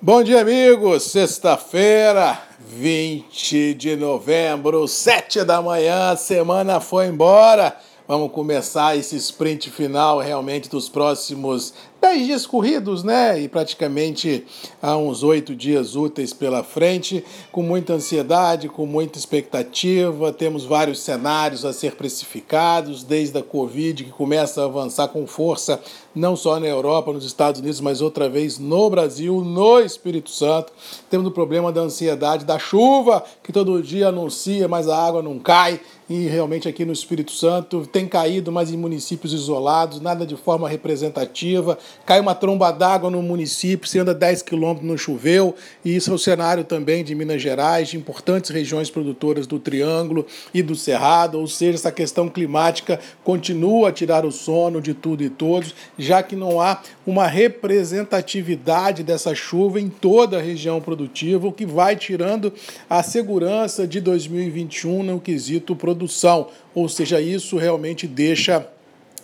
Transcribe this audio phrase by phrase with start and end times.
[0.00, 1.04] Bom dia, amigos.
[1.04, 7.74] Sexta-feira, 20 de novembro, 7 da manhã, a semana foi embora.
[8.06, 13.40] Vamos começar esse sprint final realmente dos próximos 10 dias corridos, né?
[13.40, 14.44] E praticamente
[14.80, 20.32] há uns oito dias úteis pela frente, com muita ansiedade, com muita expectativa.
[20.32, 25.80] Temos vários cenários a ser precificados, desde a Covid, que começa a avançar com força,
[26.14, 30.72] não só na Europa, nos Estados Unidos, mas outra vez no Brasil, no Espírito Santo.
[31.10, 35.38] Temos o problema da ansiedade da chuva, que todo dia anuncia, mas a água não
[35.38, 35.80] cai.
[36.08, 40.68] E realmente aqui no Espírito Santo tem caído, mas em municípios isolados, nada de forma
[40.68, 45.54] representativa cai uma tromba d'água no município, você anda 10 quilômetros no choveu,
[45.84, 50.26] e isso é o cenário também de Minas Gerais, de importantes regiões produtoras do Triângulo
[50.54, 55.22] e do Cerrado, ou seja, essa questão climática continua a tirar o sono de tudo
[55.22, 61.46] e todos, já que não há uma representatividade dessa chuva em toda a região produtiva,
[61.46, 62.52] o que vai tirando
[62.88, 68.66] a segurança de 2021 no quesito produção, ou seja, isso realmente deixa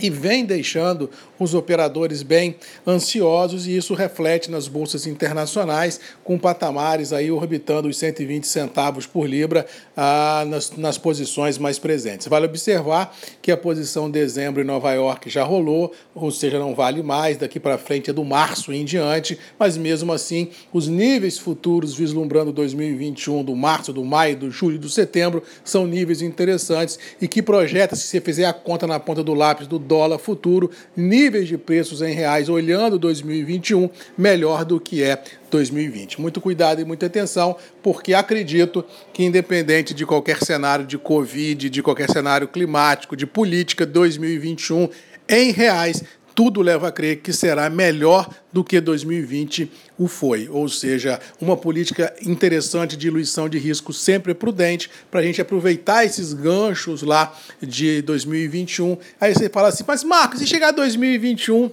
[0.00, 7.12] e vem deixando os operadores bem ansiosos e isso reflete nas bolsas internacionais com patamares
[7.12, 12.26] aí orbitando os 120 centavos por libra ah, nas, nas posições mais presentes.
[12.26, 17.02] Vale observar que a posição dezembro em Nova York já rolou, ou seja, não vale
[17.02, 21.94] mais, daqui para frente é do março em diante, mas mesmo assim os níveis futuros
[21.94, 27.28] vislumbrando 2021 do março, do maio, do julho e do setembro são níveis interessantes e
[27.28, 31.48] que projeta, se você fizer a conta na ponta do lápis do dólar futuro, níveis
[31.48, 36.20] de preços em reais olhando 2021 melhor do que é 2020.
[36.20, 41.82] Muito cuidado e muita atenção, porque acredito que, independente de qualquer cenário de Covid, de
[41.82, 44.88] qualquer cenário climático, de política 2021,
[45.28, 46.02] em reais
[46.38, 50.48] tudo leva a crer que será melhor do que 2020 o foi.
[50.48, 56.04] Ou seja, uma política interessante de diluição de risco sempre prudente para a gente aproveitar
[56.04, 58.96] esses ganchos lá de 2021.
[59.20, 61.72] Aí você fala assim, mas Marcos, se chegar 2021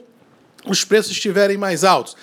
[0.66, 2.18] os preços estiverem mais altos?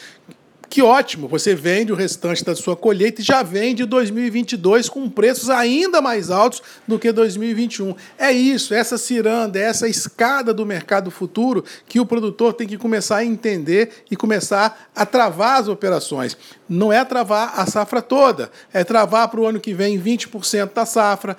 [0.72, 5.50] Que ótimo, você vende o restante da sua colheita e já vende 2022 com preços
[5.50, 7.94] ainda mais altos do que 2021.
[8.18, 13.18] É isso, essa ciranda, essa escada do mercado futuro que o produtor tem que começar
[13.18, 16.38] a entender e começar a travar as operações.
[16.72, 20.86] Não é travar a safra toda, é travar para o ano que vem 20% da
[20.86, 21.36] safra,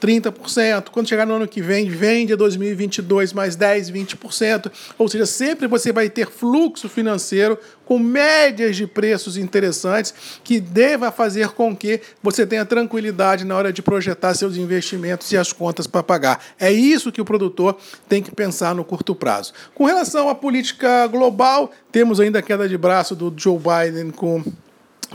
[0.00, 0.90] 30%.
[0.92, 4.70] Quando chegar no ano que vem, vende 2022 mais 10, 20%.
[4.96, 11.10] Ou seja, sempre você vai ter fluxo financeiro com médias de preços interessantes que deva
[11.10, 15.88] fazer com que você tenha tranquilidade na hora de projetar seus investimentos e as contas
[15.88, 16.40] para pagar.
[16.60, 17.76] É isso que o produtor
[18.08, 19.52] tem que pensar no curto prazo.
[19.74, 24.44] Com relação à política global, temos ainda a queda de braço do Joe Biden com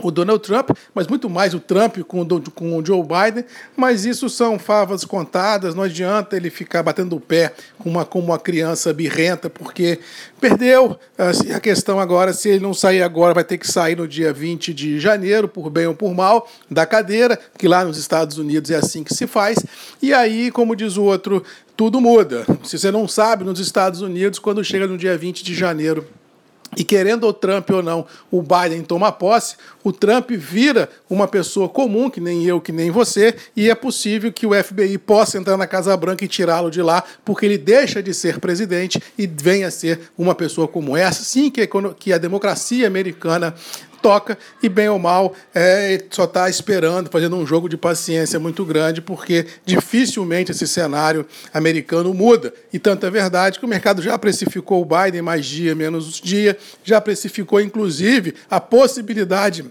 [0.02, 3.44] o Donald Trump, mas muito mais o Trump com o, com o Joe Biden,
[3.76, 7.52] mas isso são favas contadas, não adianta ele ficar batendo o pé
[7.84, 10.00] uma, como uma criança birrenta, porque
[10.40, 14.08] perdeu assim, a questão agora, se ele não sair agora, vai ter que sair no
[14.08, 18.38] dia 20 de janeiro, por bem ou por mal, da cadeira, que lá nos Estados
[18.38, 19.58] Unidos é assim que se faz,
[20.02, 21.44] e aí, como diz o outro,
[21.76, 22.44] tudo muda.
[22.62, 26.06] Se você não sabe, nos Estados Unidos, quando chega no dia 20 de janeiro,
[26.76, 31.68] e querendo o Trump ou não, o Biden toma posse, o Trump vira uma pessoa
[31.68, 35.56] comum, que nem eu, que nem você, e é possível que o FBI possa entrar
[35.56, 39.68] na Casa Branca e tirá-lo de lá, porque ele deixa de ser presidente e venha
[39.68, 41.22] a ser uma pessoa como essa.
[41.22, 43.54] Sim, que a democracia americana
[44.04, 48.62] toca e, bem ou mal, é, só está esperando, fazendo um jogo de paciência muito
[48.62, 52.52] grande, porque dificilmente esse cenário americano muda.
[52.70, 56.58] E tanto é verdade que o mercado já precificou o Biden mais dia, menos dia,
[56.84, 59.64] já precificou, inclusive, a possibilidade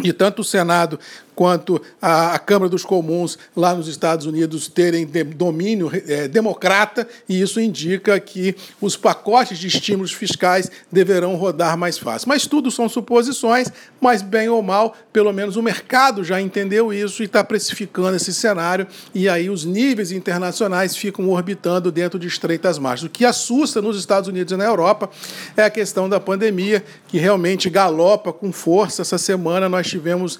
[0.00, 0.98] de tanto o Senado
[1.38, 7.06] quanto a, a, Câmara dos Comuns lá nos Estados Unidos terem de, domínio é, democrata,
[7.28, 12.28] e isso indica que os pacotes de estímulos fiscais deverão rodar mais fácil.
[12.28, 13.68] Mas tudo são suposições,
[14.00, 18.34] mas bem ou mal, pelo menos o mercado já entendeu isso e está precificando esse
[18.34, 23.06] cenário, e aí os níveis internacionais ficam orbitando dentro de estreitas margens.
[23.06, 25.08] O que assusta nos Estados Unidos e na Europa
[25.56, 29.02] é a questão da pandemia, que realmente galopa com força.
[29.02, 30.36] Essa semana nós tivemos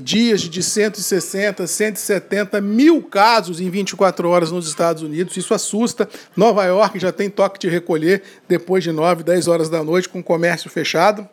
[0.00, 5.36] dias dias de 160, 170 mil casos em 24 horas nos Estados Unidos.
[5.36, 6.08] Isso assusta.
[6.36, 10.20] Nova York já tem toque de recolher depois de 9, 10 horas da noite, com
[10.20, 11.26] o comércio fechado.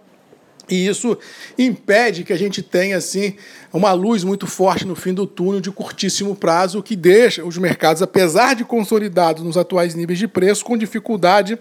[0.70, 1.18] E isso
[1.60, 3.36] impede que a gente tenha assim
[3.72, 7.58] uma luz muito forte no fim do túnel de curtíssimo prazo, o que deixa os
[7.58, 11.60] mercados, apesar de consolidados nos atuais níveis de preço, com dificuldade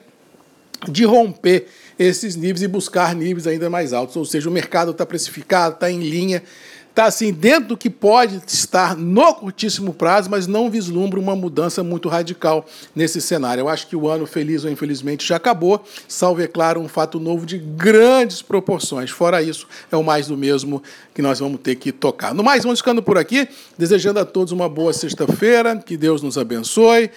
[0.89, 1.67] de romper
[1.99, 4.17] esses níveis e buscar níveis ainda mais altos.
[4.17, 6.43] Ou seja, o mercado está precificado, está em linha,
[6.95, 11.83] está assim dentro do que pode estar no curtíssimo prazo, mas não vislumbra uma mudança
[11.83, 12.65] muito radical
[12.95, 13.63] nesse cenário.
[13.63, 17.19] Eu acho que o ano, feliz ou infelizmente, já acabou, salvo, é claro, um fato
[17.19, 19.11] novo de grandes proporções.
[19.11, 20.81] Fora isso, é o mais do mesmo
[21.13, 22.33] que nós vamos ter que tocar.
[22.33, 26.39] No mais, vamos ficando por aqui, desejando a todos uma boa sexta-feira, que Deus nos
[26.39, 27.11] abençoe,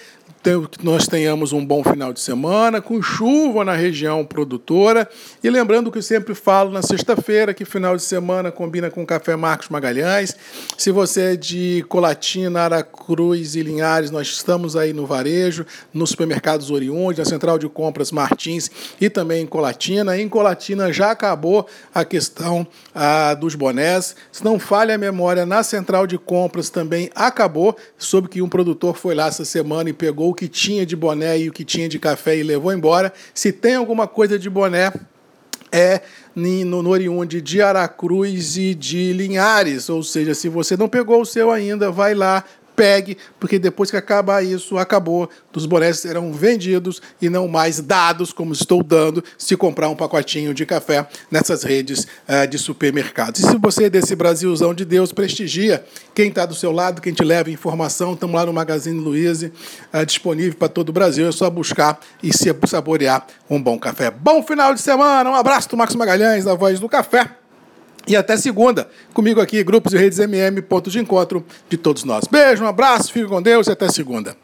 [0.70, 5.06] que nós tenhamos um bom final de semana, com chuva na região produtora.
[5.44, 9.36] E lembrando que eu sempre falo na sexta-feira, que final de semana combina com Café
[9.36, 10.34] Marcos Magalhães.
[10.78, 16.70] Se você é de Colatina, Aracruz e Linhares, nós estamos aí no varejo, nos supermercados
[16.70, 20.16] Oriunde, na Central de Compras Martins e também em Colatina.
[20.18, 24.16] Em Colatina já acabou a questão ah, dos bonés.
[24.32, 27.76] Se não falha a memória, na Central de Compras também acabou.
[27.98, 31.48] Soube que um produtor foi lá essa semana e pegou que tinha de boné e
[31.48, 33.12] o que tinha de café e levou embora.
[33.34, 34.92] Se tem alguma coisa de boné,
[35.72, 36.00] é
[36.32, 39.88] no, no de Aracruz e de Linhares.
[39.88, 42.44] Ou seja, se você não pegou o seu ainda, vai lá,
[42.78, 45.28] pegue, porque depois que acabar isso, acabou.
[45.52, 50.54] Os bonés serão vendidos e não mais dados, como estou dando, se comprar um pacotinho
[50.54, 53.40] de café nessas redes uh, de supermercados.
[53.40, 55.84] E se você é desse Brasilzão de Deus, prestigia
[56.14, 58.12] quem está do seu lado, quem te leva informação.
[58.12, 59.50] Estamos lá no Magazine Luiza,
[59.92, 61.26] uh, disponível para todo o Brasil.
[61.26, 64.12] É só buscar e se saborear um bom café.
[64.12, 67.28] Bom final de semana, um abraço do Marcos Magalhães, da Voz do Café.
[68.08, 72.24] E até segunda, comigo aqui, Grupos e Redes MM, ponto de encontro de todos nós.
[72.26, 74.34] Beijo, um abraço, fique com Deus e até segunda.